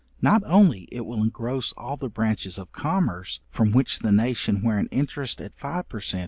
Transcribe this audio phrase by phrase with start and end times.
[0.19, 4.79] not only it will engross all the branches of commerce, from which the nation where
[4.79, 6.19] an interest at five per cent.